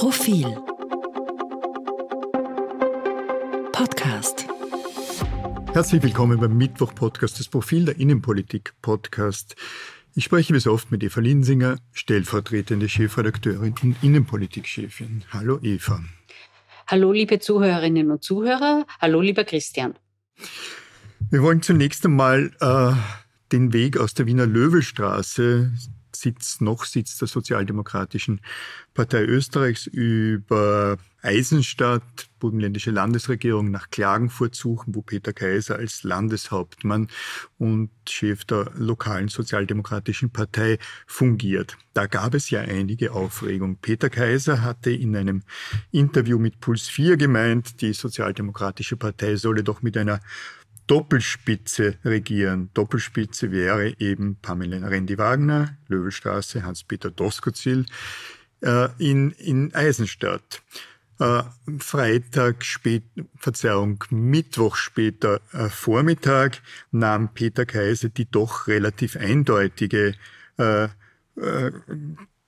[0.00, 0.46] Profil
[3.70, 4.46] Podcast
[5.74, 9.56] Herzlich willkommen beim Mittwoch-Podcast, das Profil der Innenpolitik-Podcast.
[10.14, 15.24] Ich spreche wie so oft mit Eva Linsinger, stellvertretende Chefredakteurin und Innenpolitik-Chefin.
[15.34, 16.02] Hallo Eva.
[16.86, 18.86] Hallo liebe Zuhörerinnen und Zuhörer.
[19.02, 19.98] Hallo lieber Christian.
[21.28, 22.92] Wir wollen zunächst einmal äh,
[23.52, 25.72] den Weg aus der Wiener Löwelstraße
[26.20, 28.40] Sitz, noch Sitz der Sozialdemokratischen
[28.92, 37.08] Partei Österreichs über Eisenstadt, burgenländische Landesregierung nach Klagenfurt suchen, wo Peter Kaiser als Landeshauptmann
[37.58, 41.76] und Chef der lokalen Sozialdemokratischen Partei fungiert.
[41.92, 43.76] Da gab es ja einige Aufregung.
[43.76, 45.42] Peter Kaiser hatte in einem
[45.90, 50.20] Interview mit Puls 4 gemeint, die Sozialdemokratische Partei solle doch mit einer
[50.90, 52.70] Doppelspitze regieren.
[52.74, 57.86] Doppelspitze wäre eben Pamela Rendi-Wagner, Löwelstraße, Hans-Peter Doskozil
[58.60, 60.62] äh, in, in Eisenstadt.
[61.20, 61.44] Äh,
[61.78, 63.04] Freitag spät,
[63.36, 70.16] Verzeihung, Mittwoch später äh, Vormittag nahm Peter Kaiser die doch relativ eindeutige
[70.58, 70.88] äh,
[71.36, 71.70] äh,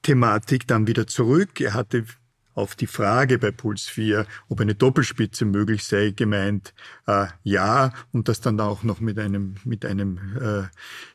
[0.02, 1.60] Thematik dann wieder zurück.
[1.60, 2.06] Er hatte
[2.54, 6.74] auf die Frage bei Puls 4, ob eine Doppelspitze möglich sei, gemeint,
[7.06, 10.62] äh, ja, und das dann auch noch mit einem, mit einem äh,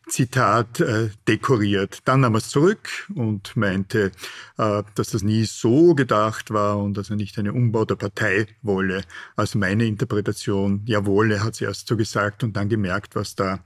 [0.10, 2.00] Zitat äh, dekoriert.
[2.06, 4.12] Dann nahm er es zurück und meinte,
[4.58, 8.48] äh, dass das nie so gedacht war und dass er nicht einen Umbau der Partei
[8.62, 9.04] wolle.
[9.36, 13.60] Also meine Interpretation, jawohl, er hat es erst so gesagt und dann gemerkt, was da,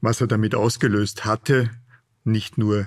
[0.00, 1.70] was er damit ausgelöst hatte.
[2.24, 2.86] Nicht nur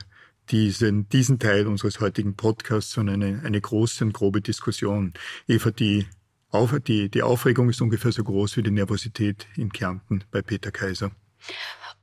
[0.52, 5.14] diesen, diesen Teil unseres heutigen Podcasts, sondern eine, eine große und grobe Diskussion.
[5.48, 6.08] Eva, die,
[6.50, 10.72] Auf, die, die Aufregung ist ungefähr so groß wie die Nervosität in Kärnten bei Peter
[10.72, 11.12] Kaiser.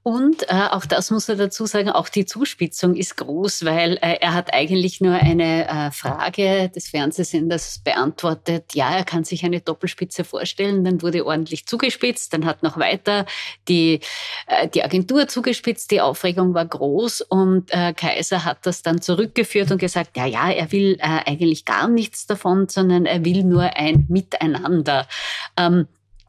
[0.06, 4.18] Und äh, auch das muss er dazu sagen, auch die Zuspitzung ist groß, weil äh,
[4.20, 8.76] er hat eigentlich nur eine äh, Frage des Fernsehsenders beantwortet.
[8.76, 10.84] Ja, er kann sich eine Doppelspitze vorstellen.
[10.84, 12.32] Dann wurde ordentlich zugespitzt.
[12.32, 13.26] Dann hat noch weiter
[13.66, 13.98] die,
[14.46, 15.90] äh, die Agentur zugespitzt.
[15.90, 20.48] Die Aufregung war groß und äh, Kaiser hat das dann zurückgeführt und gesagt, ja, ja,
[20.52, 25.08] er will äh, eigentlich gar nichts davon, sondern er will nur ein Miteinander.
[25.56, 25.88] Ähm,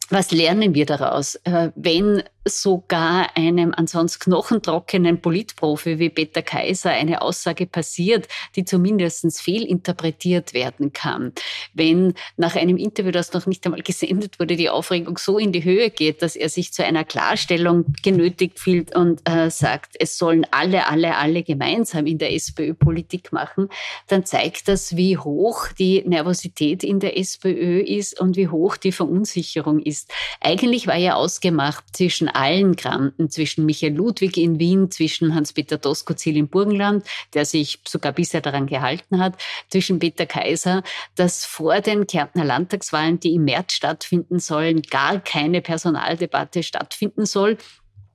[0.10, 1.36] was lernen wir daraus?
[1.44, 9.18] Äh, wenn sogar einem ansonsten knochentrockenen Politprofi wie Peter Kaiser eine Aussage passiert, die zumindest
[9.42, 11.34] fehlinterpretiert werden kann.
[11.74, 15.64] Wenn nach einem Interview, das noch nicht einmal gesendet wurde, die Aufregung so in die
[15.64, 20.46] Höhe geht, dass er sich zu einer Klarstellung genötigt fühlt und äh, sagt, es sollen
[20.52, 23.70] alle, alle, alle gemeinsam in der SPÖ Politik machen,
[24.08, 28.92] dann zeigt das, wie hoch die Nervosität in der SPÖ ist und wie hoch die
[28.92, 30.12] Verunsicherung ist.
[30.42, 36.38] Eigentlich war ja ausgemacht zwischen allen Granten zwischen Michael Ludwig in Wien, zwischen Hans-Peter Doskozil
[36.38, 40.84] im Burgenland, der sich sogar bisher daran gehalten hat, zwischen Peter Kaiser,
[41.16, 47.58] dass vor den Kärntner Landtagswahlen, die im März stattfinden sollen, gar keine Personaldebatte stattfinden soll.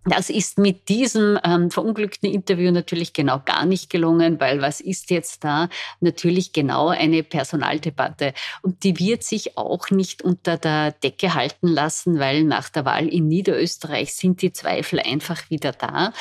[0.05, 5.11] Das ist mit diesem ähm, verunglückten Interview natürlich genau gar nicht gelungen, weil was ist
[5.11, 5.69] jetzt da?
[6.01, 8.35] Natürlich genau eine Personaldebatte.
[8.63, 13.07] Und die wird sich auch nicht unter der Decke halten lassen, weil nach der Wahl
[13.07, 16.13] in Niederösterreich sind die Zweifel einfach wieder da.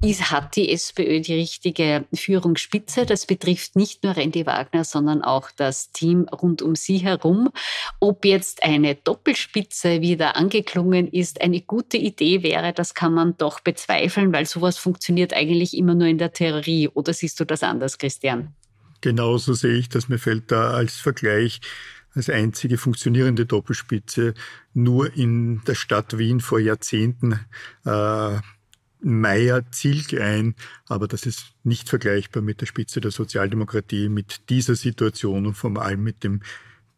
[0.00, 3.04] Ist, hat die SPÖ die richtige Führungsspitze?
[3.04, 7.50] Das betrifft nicht nur Randy Wagner, sondern auch das Team rund um sie herum.
[7.98, 13.36] Ob jetzt eine Doppelspitze wieder angeklungen ist, eine gute Idee wäre, das kann man man
[13.36, 16.88] doch bezweifeln, weil sowas funktioniert eigentlich immer nur in der Theorie.
[16.88, 18.54] Oder siehst du das anders, Christian?
[19.00, 20.08] Genauso sehe ich das.
[20.08, 21.60] Mir fällt da als Vergleich
[22.14, 24.34] als einzige funktionierende Doppelspitze
[24.72, 27.40] nur in der Stadt Wien vor Jahrzehnten
[27.84, 28.38] äh,
[29.00, 30.54] Meier Zilk ein,
[30.88, 35.76] aber das ist nicht vergleichbar mit der Spitze der Sozialdemokratie, mit dieser Situation und vor
[35.82, 36.40] allem mit dem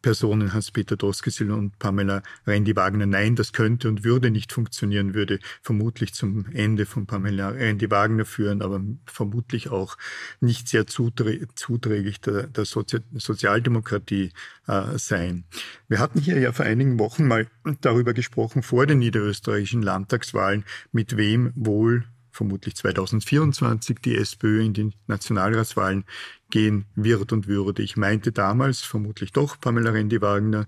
[0.01, 3.05] Personen, Hans-Peter Doskesil und Pamela Rendi-Wagner.
[3.05, 8.61] Nein, das könnte und würde nicht funktionieren, würde vermutlich zum Ende von Pamela Rendi-Wagner führen,
[8.61, 9.97] aber vermutlich auch
[10.39, 14.31] nicht sehr zuträglich der, der Sozi Sozialdemokratie
[14.67, 15.45] äh, sein.
[15.87, 17.47] Wir hatten hier ja vor einigen Wochen mal
[17.81, 22.05] darüber gesprochen, vor den niederösterreichischen Landtagswahlen, mit wem wohl
[22.37, 26.05] vermutlich 2024 die SPÖ in die Nationalratswahlen
[26.49, 27.81] gehen wird und würde.
[27.83, 30.65] Ich meinte damals vermutlich doch Pamela Rendi-Wagner.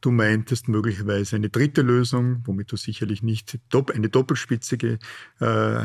[0.00, 3.58] Du meintest möglicherweise eine dritte Lösung, womit du sicherlich nicht
[3.92, 4.96] eine Doppelspitze äh,
[5.44, 5.78] äh,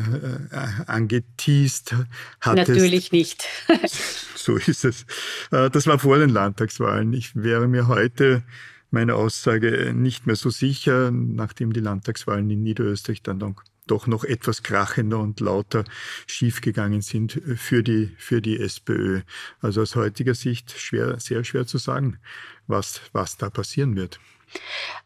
[0.86, 1.96] angeteased
[2.40, 2.70] hattest.
[2.70, 3.48] Natürlich nicht.
[4.36, 5.06] so ist es.
[5.52, 7.14] Äh, das war vor den Landtagswahlen.
[7.14, 8.44] Ich wäre mir heute
[8.92, 13.40] meiner Aussage nicht mehr so sicher, nachdem die Landtagswahlen in Niederösterreich dann
[13.88, 15.84] doch noch etwas krachender und lauter
[16.28, 19.22] schiefgegangen sind für die, für die SPÖ.
[19.60, 22.20] Also aus heutiger Sicht schwer, sehr schwer zu sagen,
[22.68, 24.20] was, was da passieren wird.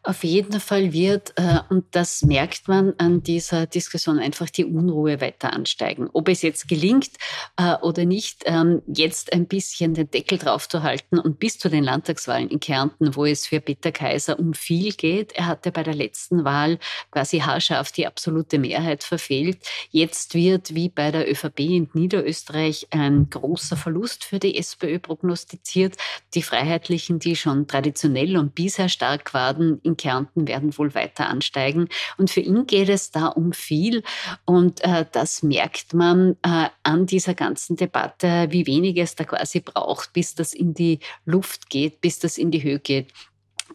[0.02, 5.20] Auf jeden Fall wird, äh, und das merkt man an dieser Diskussion, einfach die Unruhe
[5.20, 6.08] weiter ansteigen.
[6.12, 7.10] Ob es jetzt gelingt
[7.56, 11.68] äh, oder nicht, ähm, jetzt ein bisschen den Deckel drauf zu halten und bis zu
[11.68, 15.32] den Landtagswahlen in Kärnten, wo es für Peter Kaiser um viel geht.
[15.32, 16.78] Er hatte bei der letzten Wahl
[17.10, 19.58] quasi haarscharf die absolute Mehrheit verfehlt.
[19.90, 25.96] Jetzt wird, wie bei der ÖVP in Niederösterreich, ein großer Verlust für die SPÖ prognostiziert.
[26.34, 31.88] Die Freiheitlichen, die schon traditionell und bisher stark Quaden in Kärnten werden wohl weiter ansteigen.
[32.16, 34.02] Und für ihn geht es da um viel.
[34.46, 39.60] Und äh, das merkt man äh, an dieser ganzen Debatte, wie wenig es da quasi
[39.60, 43.12] braucht, bis das in die Luft geht, bis das in die Höhe geht.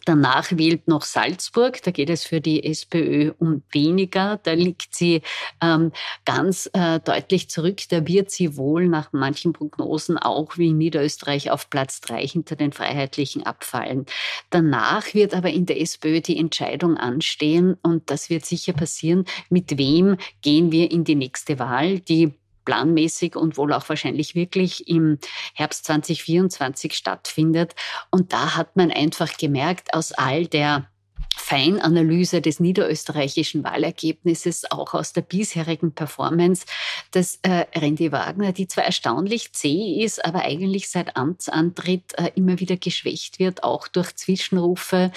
[0.04, 1.82] Danach wählt noch Salzburg.
[1.82, 4.38] Da geht es für die SPÖ um weniger.
[4.42, 5.22] Da liegt sie
[5.60, 5.92] ähm,
[6.24, 7.80] ganz äh, deutlich zurück.
[7.90, 12.56] Da wird sie wohl nach manchen Prognosen auch wie in Niederösterreich auf Platz drei hinter
[12.56, 14.06] den Freiheitlichen abfallen.
[14.50, 19.24] Danach wird aber in der SPÖ die Entscheidung anstehen und das wird sicher passieren.
[19.50, 22.00] Mit wem gehen wir in die nächste Wahl?
[22.00, 22.34] Die
[22.64, 25.18] planmäßig und wohl auch wahrscheinlich wirklich im
[25.54, 27.74] Herbst 2024 stattfindet.
[28.10, 30.88] Und da hat man einfach gemerkt, aus all der
[31.36, 36.66] Feinanalyse des niederösterreichischen Wahlergebnisses, auch aus der bisherigen Performance
[37.14, 42.60] des äh, Randy Wagner, die zwar erstaunlich zäh ist, aber eigentlich seit Amtsantritt äh, immer
[42.60, 45.10] wieder geschwächt wird, auch durch Zwischenrufe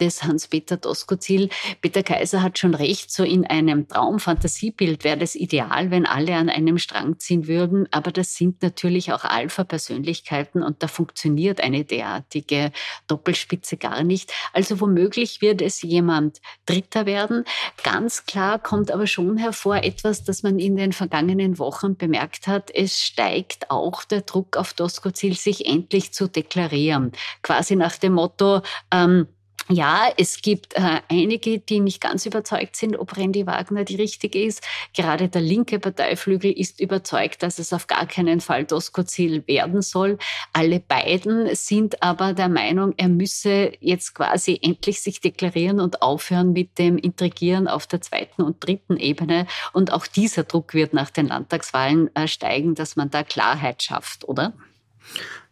[0.00, 1.48] des Hans-Peter Doskozil.
[1.80, 6.48] Peter Kaiser hat schon recht, so in einem Traumfantasiebild wäre das ideal, wenn alle an
[6.48, 12.72] einem Strang ziehen würden, aber das sind natürlich auch Alpha-Persönlichkeiten und da funktioniert eine derartige
[13.06, 14.32] Doppelspitze gar nicht.
[14.52, 17.44] Also womöglich wird es jemand Dritter werden.
[17.82, 22.70] Ganz klar kommt aber schon hervor etwas, das man in den vergangenen Wochen bemerkt hat.
[22.74, 27.12] Es steigt auch der Druck auf Doskozil, sich endlich zu deklarieren.
[27.42, 29.28] Quasi nach dem Motto, ähm,
[29.72, 34.42] ja, es gibt äh, einige, die nicht ganz überzeugt sind, ob Randy Wagner die richtige
[34.42, 34.62] ist.
[34.94, 40.18] Gerade der linke Parteiflügel ist überzeugt, dass es auf gar keinen Fall Doskozil werden soll.
[40.52, 46.52] Alle beiden sind aber der Meinung, er müsse jetzt quasi endlich sich deklarieren und aufhören
[46.52, 49.46] mit dem Intrigieren auf der zweiten und dritten Ebene.
[49.72, 54.28] Und auch dieser Druck wird nach den Landtagswahlen äh, steigen, dass man da Klarheit schafft,
[54.28, 54.52] oder?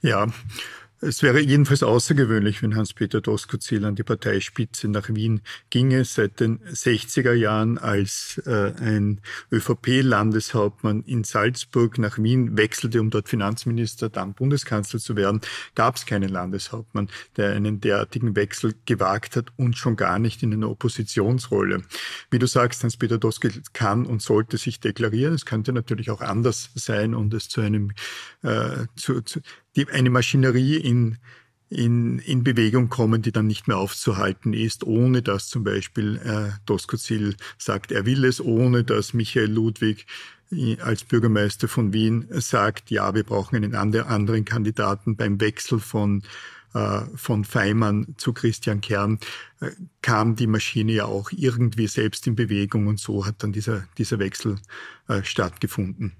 [0.02, 0.26] Ja,
[1.02, 6.04] es wäre jedenfalls außergewöhnlich, wenn Hans-Peter Doskozil an die Parteispitze nach Wien ginge.
[6.04, 9.20] Seit den 60er Jahren als äh, ein
[9.50, 15.40] ÖVP-Landeshauptmann in Salzburg nach Wien wechselte, um dort Finanzminister, dann Bundeskanzler zu werden,
[15.74, 17.08] gab es keinen Landeshauptmann,
[17.38, 21.82] der einen derartigen Wechsel gewagt hat und schon gar nicht in einer Oppositionsrolle.
[22.30, 25.32] Wie du sagst, Hans-Peter Doskozil kann und sollte sich deklarieren.
[25.32, 27.92] Es könnte natürlich auch anders sein und es zu einem
[28.42, 29.40] äh, zu, zu,
[29.76, 31.18] die, eine Maschinerie in,
[31.68, 36.50] in, in Bewegung kommen, die dann nicht mehr aufzuhalten ist, ohne dass zum Beispiel äh,
[36.66, 40.06] Doskozil sagt, er will es, ohne dass Michael Ludwig
[40.50, 46.22] äh, als Bürgermeister von Wien sagt, ja, wir brauchen einen anderen Kandidaten beim Wechsel von
[46.72, 49.18] äh, von Feimann zu Christian Kern
[49.60, 49.70] äh,
[50.02, 54.18] kam die Maschine ja auch irgendwie selbst in Bewegung und so hat dann dieser, dieser
[54.18, 54.58] Wechsel
[55.24, 56.12] stattgefunden.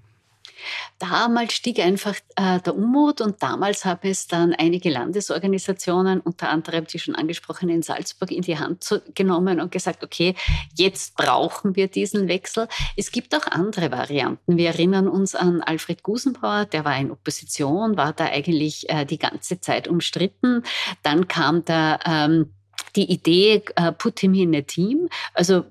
[0.99, 6.87] Damals stieg einfach äh, der Unmut und damals haben es dann einige Landesorganisationen, unter anderem
[6.87, 10.35] die schon angesprochene in Salzburg, in die Hand zu, genommen und gesagt, okay,
[10.75, 12.69] jetzt brauchen wir diesen Wechsel.
[12.97, 14.57] Es gibt auch andere Varianten.
[14.57, 19.19] Wir erinnern uns an Alfred Gusenbauer, der war in Opposition, war da eigentlich äh, die
[19.19, 20.63] ganze Zeit umstritten.
[21.03, 22.55] Dann kam der ähm,
[22.97, 25.65] die Idee, uh, put him in a team, also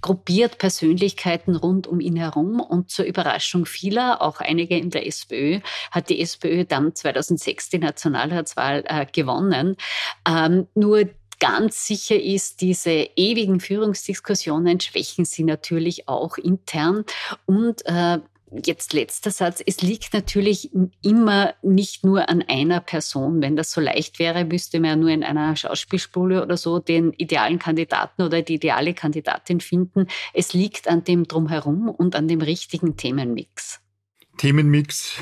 [0.00, 5.60] gruppiert Persönlichkeiten rund um ihn herum und zur Überraschung vieler, auch einige in der SPÖ,
[5.90, 9.76] hat die SPÖ dann 2006 die Nationalratswahl uh, gewonnen.
[10.28, 11.08] Ähm, nur
[11.38, 17.04] ganz sicher ist, diese ewigen Führungsdiskussionen schwächen sie natürlich auch intern
[17.44, 18.18] und äh,
[18.52, 19.60] Jetzt letzter Satz.
[19.66, 20.70] Es liegt natürlich
[21.02, 23.42] immer nicht nur an einer Person.
[23.42, 27.12] Wenn das so leicht wäre, müsste man ja nur in einer Schauspielspule oder so den
[27.12, 30.06] idealen Kandidaten oder die ideale Kandidatin finden.
[30.32, 33.80] Es liegt an dem Drumherum und an dem richtigen Themenmix.
[34.38, 35.16] Themenmix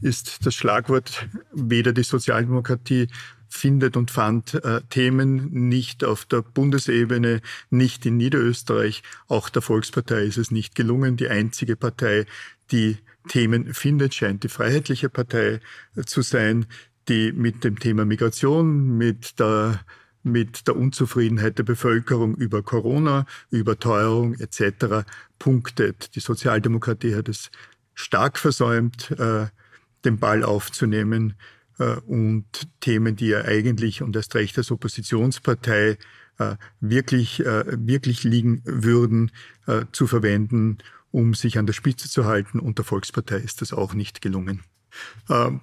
[0.00, 1.28] ist das Schlagwort.
[1.52, 3.06] Weder die Sozialdemokratie
[3.50, 9.02] findet und fand äh, Themen nicht auf der Bundesebene, nicht in Niederösterreich.
[9.28, 11.16] Auch der Volkspartei ist es nicht gelungen.
[11.16, 12.26] Die einzige Partei,
[12.70, 12.96] die
[13.28, 15.60] Themen findet, scheint die Freiheitliche Partei
[15.96, 16.66] äh, zu sein,
[17.08, 19.80] die mit dem Thema Migration, mit der
[20.22, 25.06] mit der Unzufriedenheit der Bevölkerung über Corona, über Teuerung etc.
[25.38, 26.14] punktet.
[26.14, 27.50] Die Sozialdemokratie hat es
[27.94, 29.46] stark versäumt, äh,
[30.04, 31.36] den Ball aufzunehmen
[31.84, 32.44] und
[32.80, 35.98] Themen, die er eigentlich und erst recht als Oppositionspartei
[36.38, 39.30] äh, wirklich, äh, wirklich liegen würden,
[39.66, 40.78] äh, zu verwenden,
[41.10, 42.58] um sich an der Spitze zu halten.
[42.58, 44.62] Und der Volkspartei ist das auch nicht gelungen.
[45.28, 45.60] Ähm,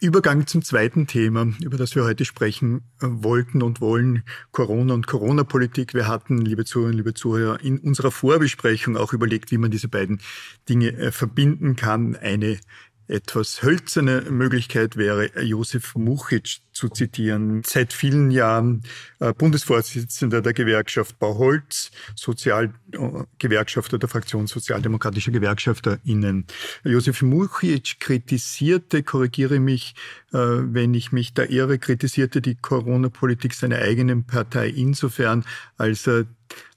[0.00, 5.06] Übergang zum zweiten Thema, über das wir heute sprechen äh, wollten und wollen, Corona und
[5.06, 5.94] Corona-Politik.
[5.94, 10.20] Wir hatten, liebe Zuhörerinnen, liebe Zuhörer, in unserer Vorbesprechung auch überlegt, wie man diese beiden
[10.68, 12.16] Dinge äh, verbinden kann.
[12.16, 12.58] Eine
[13.06, 17.62] etwas hölzerne Möglichkeit wäre, Josef Muchitsch zu zitieren.
[17.64, 18.82] Seit vielen Jahren
[19.20, 26.46] äh, Bundesvorsitzender der Gewerkschaft Bauholz, Sozialgewerkschafter äh, der Fraktion Sozialdemokratischer GewerkschafterInnen.
[26.84, 29.94] Josef Muchitsch kritisierte, korrigiere mich,
[30.32, 35.44] äh, wenn ich mich da irre, kritisierte die Corona-Politik seiner eigenen Partei insofern,
[35.76, 36.26] als er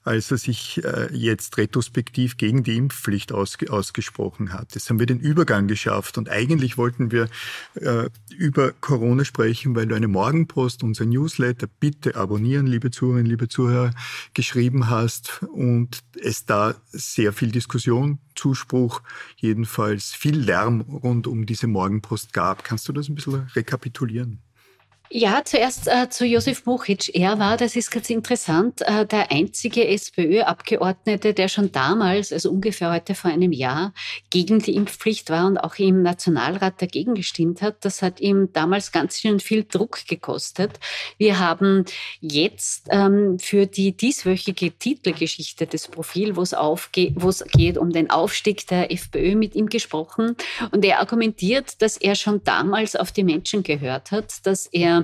[0.08, 4.74] als er sich äh, jetzt retrospektiv gegen die Impfpflicht ausge ausgesprochen hat.
[4.74, 7.28] Jetzt haben wir den Übergang geschafft und eigentlich wollten wir
[7.74, 13.48] äh, über Corona sprechen, weil du eine Morgenpost, unser Newsletter, bitte abonnieren, liebe Zuhörerinnen, liebe
[13.48, 13.90] Zuhörer,
[14.32, 19.02] geschrieben hast und es da sehr viel Diskussion, Zuspruch,
[19.36, 22.64] jedenfalls viel Lärm rund um diese Morgenpost gab.
[22.64, 24.40] Kannst du das ein bisschen rekapitulieren?
[25.10, 27.08] Ja, zuerst äh, zu Josef Muchitsch.
[27.14, 32.92] Er war, das ist ganz interessant, äh, der einzige SPÖ-Abgeordnete, der schon damals, also ungefähr
[32.92, 33.94] heute vor einem Jahr,
[34.28, 37.86] gegen die Impfpflicht war und auch im Nationalrat dagegen gestimmt hat.
[37.86, 40.78] Das hat ihm damals ganz schön viel Druck gekostet.
[41.16, 41.86] Wir haben
[42.20, 48.92] jetzt ähm, für die dieswöchige Titelgeschichte des Profil, wo es geht um den Aufstieg der
[48.92, 50.36] FPÖ mit ihm gesprochen.
[50.70, 54.97] Und er argumentiert, dass er schon damals auf die Menschen gehört hat, dass er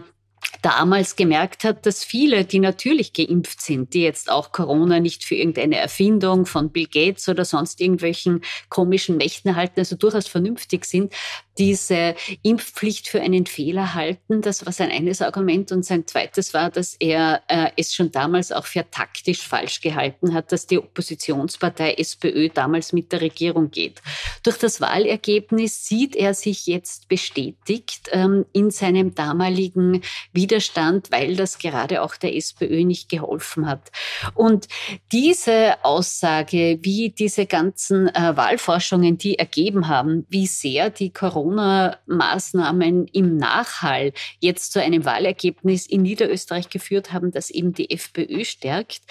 [0.62, 5.34] damals gemerkt hat, dass viele, die natürlich geimpft sind, die jetzt auch Corona nicht für
[5.34, 11.12] irgendeine Erfindung von Bill Gates oder sonst irgendwelchen komischen Mächten halten, also durchaus vernünftig sind,
[11.58, 14.42] diese Impfpflicht für einen Fehler halten.
[14.42, 15.72] Das war sein eines Argument.
[15.72, 20.34] Und sein zweites war, dass er äh, es schon damals auch für taktisch falsch gehalten
[20.34, 24.02] hat, dass die Oppositionspartei SPÖ damals mit der Regierung geht.
[24.42, 31.58] Durch das Wahlergebnis sieht er sich jetzt bestätigt ähm, in seinem damaligen Widerstand, weil das
[31.58, 33.90] gerade auch der SPÖ nicht geholfen hat.
[34.34, 34.68] Und
[35.12, 41.12] diese Aussage, wie diese ganzen äh, Wahlforschungen, die ergeben haben, wie sehr die
[41.44, 48.44] Corona-Maßnahmen im Nachhall jetzt zu einem Wahlergebnis in Niederösterreich geführt haben, das eben die FPÖ
[48.44, 49.02] stärkt.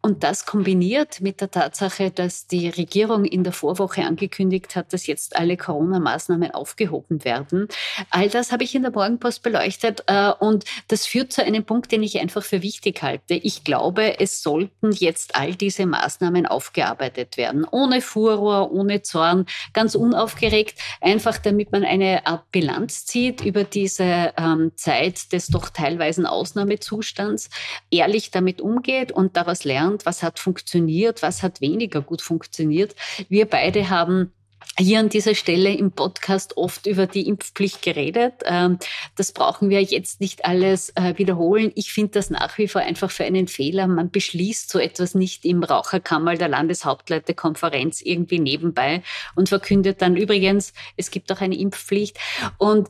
[0.00, 5.06] Und das kombiniert mit der Tatsache, dass die Regierung in der Vorwoche angekündigt hat, dass
[5.06, 7.68] jetzt alle Corona-Maßnahmen aufgehoben werden.
[8.10, 11.92] All das habe ich in der Morgenpost beleuchtet äh, und das führt zu einem Punkt,
[11.92, 13.34] den ich einfach für wichtig halte.
[13.34, 17.66] Ich glaube, es sollten jetzt all diese Maßnahmen aufgearbeitet werden.
[17.70, 24.32] Ohne Furor, ohne Zorn, ganz unaufgeregt, einfach damit man eine Art Bilanz zieht über diese
[24.36, 27.50] ähm, Zeit des doch teilweise Ausnahmezustands,
[27.90, 32.94] ehrlich damit umgeht und daraus lernt, was hat funktioniert, was hat weniger gut funktioniert.
[33.28, 34.32] Wir beide haben
[34.78, 38.34] hier an dieser Stelle im Podcast oft über die Impfpflicht geredet.
[38.44, 38.78] Ähm,
[39.16, 41.72] das brauchen wir jetzt nicht alles äh, wiederholen.
[41.74, 43.86] Ich finde das nach wie vor einfach für einen Fehler.
[43.86, 49.02] Man beschließt so etwas nicht im Raucherkammer der Landeshauptleutekonferenz irgendwie nebenbei
[49.34, 52.18] und verkündet dann übrigens, es gibt auch eine Impfpflicht.
[52.58, 52.88] Und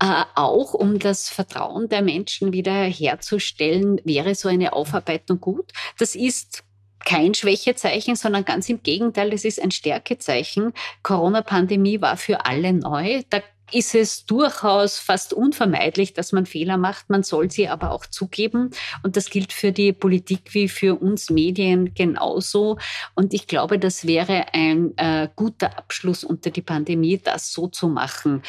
[0.00, 5.72] äh, auch um das Vertrauen der Menschen wieder herzustellen, wäre so eine Aufarbeitung gut.
[5.98, 6.64] Das ist
[7.04, 10.72] kein Schwächezeichen, sondern ganz im Gegenteil, es ist ein Stärkezeichen.
[11.02, 13.22] Corona-Pandemie war für alle neu.
[13.30, 13.40] Da
[13.72, 17.10] ist es durchaus fast unvermeidlich, dass man Fehler macht.
[17.10, 18.70] Man soll sie aber auch zugeben.
[19.02, 22.78] Und das gilt für die Politik wie für uns Medien genauso.
[23.14, 27.88] Und ich glaube, das wäre ein äh, guter Abschluss unter die Pandemie, das so zu
[27.88, 28.42] machen.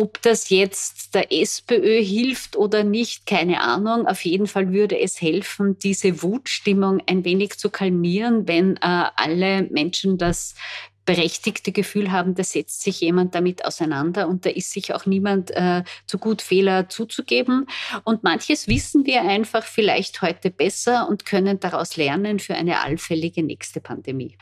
[0.00, 4.06] Ob das jetzt der SPÖ hilft oder nicht, keine Ahnung.
[4.06, 9.62] Auf jeden Fall würde es helfen, diese Wutstimmung ein wenig zu kalmieren, wenn äh, alle
[9.62, 10.54] Menschen das
[11.04, 15.50] berechtigte Gefühl haben, da setzt sich jemand damit auseinander und da ist sich auch niemand
[15.50, 17.66] äh, zu gut, Fehler zuzugeben.
[18.04, 23.42] Und manches wissen wir einfach vielleicht heute besser und können daraus lernen für eine allfällige
[23.42, 24.38] nächste Pandemie.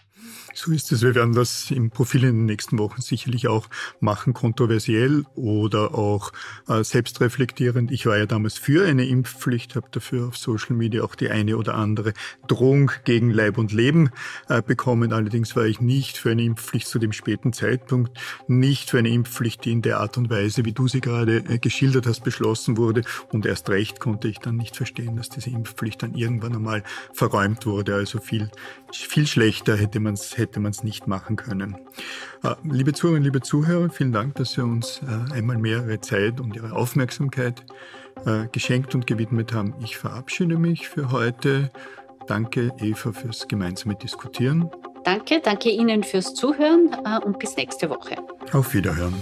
[0.57, 1.03] So ist es.
[1.03, 3.69] Wir werden das im Profil in den nächsten Wochen sicherlich auch
[4.01, 6.33] machen, kontroversiell oder auch
[6.67, 7.93] äh, selbstreflektierend.
[7.93, 11.59] Ich war ja damals für eine Impfpflicht, habe dafür auf Social Media auch die eine
[11.59, 12.15] oder andere
[12.49, 14.11] Drohung gegen Leib und Leben
[14.49, 15.13] äh, bekommen.
[15.13, 18.19] Allerdings war ich nicht für eine Impfpflicht zu dem späten Zeitpunkt,
[18.49, 21.59] nicht für eine Impfpflicht, die in der Art und Weise, wie du sie gerade äh,
[21.59, 23.03] geschildert hast, beschlossen wurde.
[23.31, 27.67] Und erst recht konnte ich dann nicht verstehen, dass diese Impfpflicht dann irgendwann einmal verräumt
[27.67, 27.95] wurde.
[27.95, 28.51] Also viel,
[28.91, 31.77] viel schlechter hätte man es hätte man es nicht machen können.
[32.43, 36.41] Äh, liebe Zuhörerinnen, liebe Zuhörer, vielen Dank, dass Sie uns äh, einmal mehr Ihre Zeit
[36.41, 37.65] und Ihre Aufmerksamkeit
[38.25, 39.75] äh, geschenkt und gewidmet haben.
[39.83, 41.71] Ich verabschiede mich für heute.
[42.27, 44.71] Danke, Eva, fürs gemeinsame Diskutieren.
[45.05, 48.17] Danke, danke Ihnen fürs Zuhören und bis nächste Woche.
[48.53, 49.15] Auf Wiederhören.